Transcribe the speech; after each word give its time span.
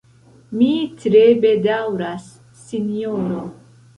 Mi 0.59 0.69
tre 1.01 1.19
bedaŭras, 1.43 2.25
Sinjoro. 2.65 3.45